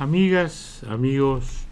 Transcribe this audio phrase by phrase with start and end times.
[0.00, 1.66] Amigas, amigos,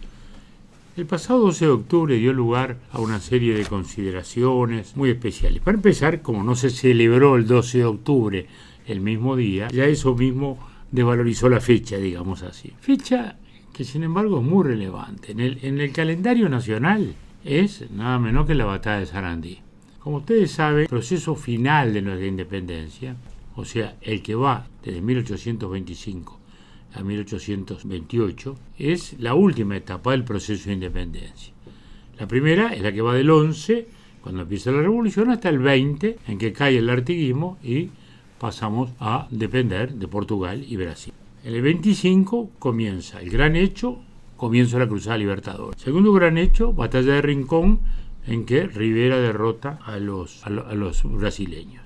[0.95, 5.63] el pasado 12 de octubre dio lugar a una serie de consideraciones muy especiales.
[5.63, 8.45] Para empezar, como no se celebró el 12 de octubre
[8.85, 10.59] el mismo día, ya eso mismo
[10.91, 12.71] devalorizó la fecha, digamos así.
[12.79, 13.35] Fecha
[13.73, 15.31] que sin embargo es muy relevante.
[15.31, 19.57] En el, en el calendario nacional es nada menos que la batalla de Sarandí.
[19.97, 23.15] Como ustedes saben, el proceso final de nuestra independencia,
[23.55, 26.39] o sea, el que va desde 1825
[26.93, 31.53] a 1828, es la última etapa del proceso de independencia.
[32.19, 33.87] La primera es la que va del 11,
[34.21, 37.89] cuando empieza la revolución, hasta el 20, en que cae el artiguismo y
[38.39, 41.13] pasamos a depender de Portugal y Brasil.
[41.43, 43.99] El 25 comienza el gran hecho,
[44.35, 45.77] comienza la Cruzada Libertadora.
[45.77, 47.79] Segundo gran hecho, batalla de Rincón,
[48.27, 51.83] en que Rivera derrota a los, a los brasileños.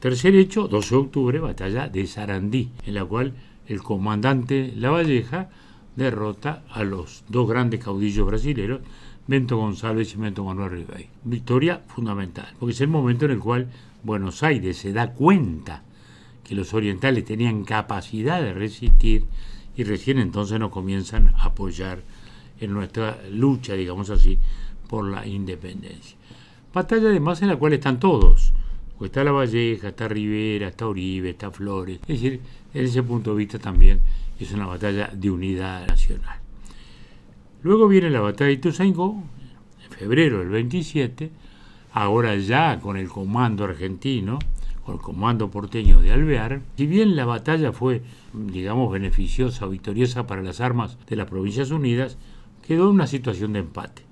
[0.00, 3.34] Tercer hecho, 12 de octubre, batalla de Sarandí, en la cual
[3.68, 5.50] el comandante Lavalleja
[5.94, 8.80] derrota a los dos grandes caudillos brasileños,
[9.26, 11.08] Bento González y Bento Manuel Ribey.
[11.24, 13.68] Victoria fundamental, porque es el momento en el cual
[14.02, 15.82] Buenos Aires se da cuenta
[16.44, 19.26] que los orientales tenían capacidad de resistir
[19.76, 22.00] y recién entonces nos comienzan a apoyar
[22.58, 24.38] en nuestra lucha, digamos así,
[24.88, 26.16] por la independencia.
[26.72, 28.52] Batalla además en la cual están todos,
[29.06, 32.00] está La Valleja, está Rivera, está Uribe, está Flores.
[32.02, 32.40] Es decir,
[32.72, 34.00] desde ese punto de vista también
[34.38, 36.38] es una batalla de unidad nacional.
[37.62, 39.22] Luego viene la batalla de Ituzaingó,
[39.84, 41.30] en febrero del 27,
[41.92, 44.38] ahora ya con el comando argentino,
[44.84, 46.62] con el comando porteño de Alvear.
[46.76, 51.70] Si bien la batalla fue, digamos, beneficiosa o victoriosa para las armas de las Provincias
[51.70, 52.16] Unidas,
[52.66, 54.02] quedó en una situación de empate,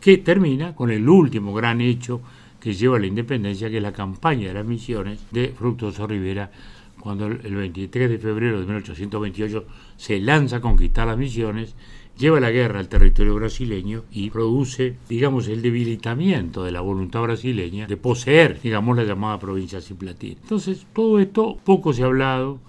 [0.00, 2.20] que termina con el último gran hecho
[2.64, 6.50] que lleva a la independencia, que es la campaña de las misiones de Fructuoso Rivera,
[6.98, 9.66] cuando el 23 de febrero de 1828
[9.98, 11.74] se lanza a conquistar las misiones,
[12.16, 17.86] lleva la guerra al territorio brasileño y produce, digamos, el debilitamiento de la voluntad brasileña
[17.86, 20.40] de poseer, digamos, la llamada provincia ciplatina.
[20.40, 22.60] Entonces, todo esto poco se ha hablado,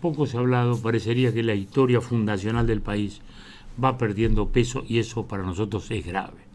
[0.00, 3.20] poco se ha hablado, parecería que la historia fundacional del país
[3.82, 6.45] va perdiendo peso y eso para nosotros es grave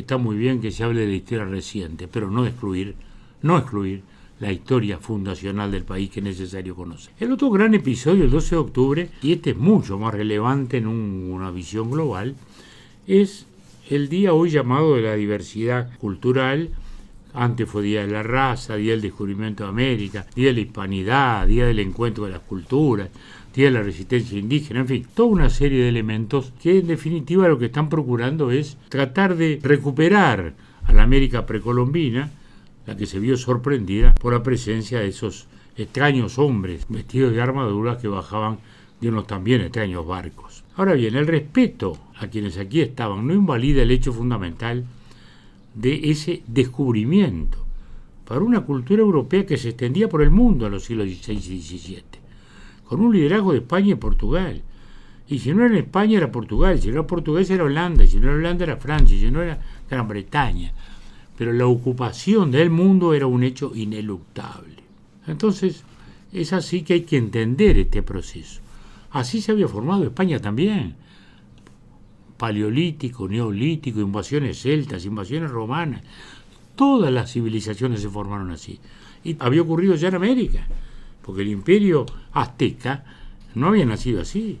[0.00, 2.94] está muy bien que se hable de historia reciente, pero no excluir,
[3.42, 4.02] no excluir
[4.40, 7.12] la historia fundacional del país que es necesario conocer.
[7.18, 10.86] El otro gran episodio, el 12 de octubre, y este es mucho más relevante en
[10.86, 12.36] una visión global,
[13.06, 13.46] es
[13.90, 16.70] el día hoy llamado de la diversidad cultural.
[17.40, 21.46] Antes fue Día de la Raza, Día del Descubrimiento de América, Día de la Hispanidad,
[21.46, 23.10] Día del Encuentro de las Culturas,
[23.54, 27.56] de la resistencia indígena, en fin, toda una serie de elementos que en definitiva lo
[27.56, 32.28] que están procurando es tratar de recuperar a la América precolombina,
[32.86, 37.98] la que se vio sorprendida por la presencia de esos extraños hombres vestidos de armaduras
[37.98, 38.58] que bajaban
[39.00, 40.64] de unos también extraños barcos.
[40.74, 44.84] Ahora bien, el respeto a quienes aquí estaban no invalida el hecho fundamental
[45.74, 47.58] de ese descubrimiento
[48.26, 51.60] para una cultura europea que se extendía por el mundo en los siglos XVI y
[51.60, 52.28] XVII
[52.88, 54.62] con un liderazgo de España y Portugal.
[55.28, 58.28] Y si no era España era Portugal, si no era Portugal era Holanda, si no
[58.28, 60.72] era Holanda era Francia, si no era Gran Bretaña.
[61.36, 64.82] Pero la ocupación del mundo era un hecho ineluctable.
[65.26, 65.84] Entonces,
[66.32, 68.62] es así que hay que entender este proceso.
[69.10, 70.96] Así se había formado España también.
[72.38, 76.02] Paleolítico, neolítico, invasiones celtas, invasiones romanas.
[76.74, 78.78] Todas las civilizaciones se formaron así.
[79.24, 80.66] Y había ocurrido ya en América
[81.28, 83.04] porque el imperio azteca
[83.54, 84.58] no había nacido así,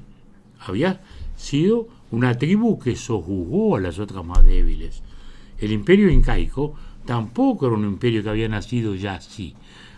[0.60, 1.00] había
[1.34, 5.02] sido una tribu que sojuzgó a las otras más débiles.
[5.56, 6.74] El imperio incaico
[7.06, 9.54] tampoco era un imperio que había nacido ya así,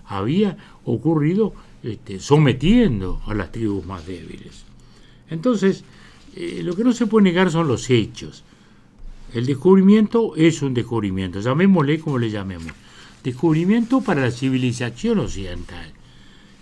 [0.07, 4.65] había ocurrido este, sometiendo a las tribus más débiles.
[5.29, 5.83] Entonces,
[6.37, 8.45] eh, lo que no se puede negar son los hechos.
[9.33, 12.73] El descubrimiento es un descubrimiento, llamémosle como le llamemos.
[13.23, 15.93] Descubrimiento para la civilización occidental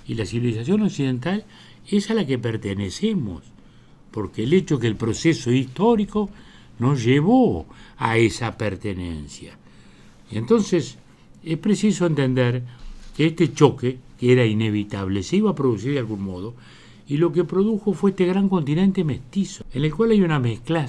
[0.06, 1.45] y la civilización occidental
[1.89, 3.43] es a la que pertenecemos,
[4.11, 6.31] porque el hecho que el proceso histórico
[6.79, 7.67] nos llevó
[7.97, 9.59] a esa pertenencia.
[10.31, 10.99] Y entonces
[11.43, 12.62] es preciso entender
[13.17, 16.55] que este choque, que era inevitable, se iba a producir de algún modo,
[17.08, 20.87] y lo que produjo fue este gran continente mestizo, en el cual hay una mezcla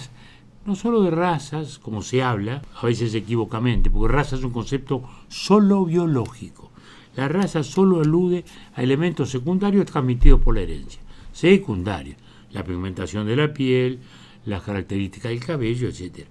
[0.66, 5.02] no solo de razas, como se habla, a veces equivocamente, porque raza es un concepto
[5.30, 6.70] solo biológico,
[7.16, 8.44] la raza solo alude
[8.76, 11.02] a elementos secundarios transmitidos por la herencia.
[11.32, 12.18] Secundarios,
[12.52, 14.00] la pigmentación de la piel,
[14.46, 16.28] las características del cabello, etc.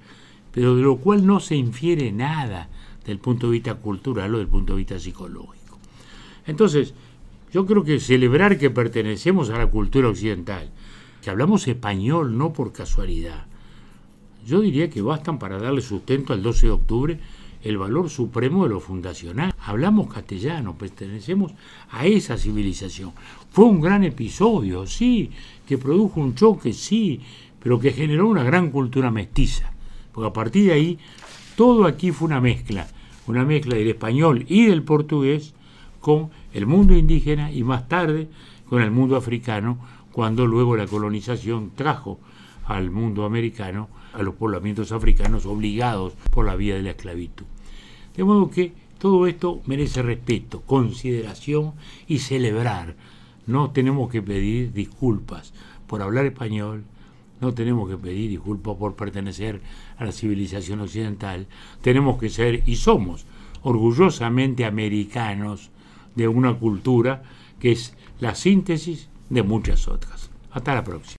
[0.53, 2.69] Pero de lo cual no se infiere nada
[3.05, 5.79] del punto de vista cultural o del punto de vista psicológico.
[6.47, 6.95] Entonces,
[7.53, 10.71] yo creo que celebrar que pertenecemos a la cultura occidental,
[11.23, 13.47] que hablamos español no por casualidad.
[14.47, 17.21] Yo diría que bastan para darle sustento al 12 de octubre
[17.63, 19.55] el valor supremo de lo fundacional.
[19.59, 21.53] Hablamos castellano, pertenecemos
[21.91, 23.13] a esa civilización.
[23.51, 25.31] Fue un gran episodio, sí,
[25.67, 27.21] que produjo un choque, sí,
[27.61, 29.73] pero que generó una gran cultura mestiza.
[30.13, 30.99] Porque a partir de ahí,
[31.57, 32.87] todo aquí fue una mezcla,
[33.27, 35.55] una mezcla del español y del portugués
[36.01, 38.29] con el mundo indígena y más tarde
[38.69, 39.79] con el mundo africano,
[40.13, 42.19] cuando luego la colonización trajo
[42.67, 47.45] al mundo americano a los poblamientos africanos obligados por la vía de la esclavitud.
[48.17, 51.75] De modo que todo esto merece respeto, consideración
[52.09, 52.97] y celebrar.
[53.47, 55.55] No tenemos que pedir disculpas
[55.87, 56.85] por hablar español,
[57.41, 59.61] no tenemos que pedir disculpas por pertenecer
[59.97, 61.47] a la civilización occidental,
[61.81, 63.25] tenemos que ser y somos
[63.63, 65.71] orgullosamente americanos
[66.15, 67.23] de una cultura
[67.59, 70.31] que es la síntesis de muchas otras.
[70.51, 71.07] Hasta la próxima.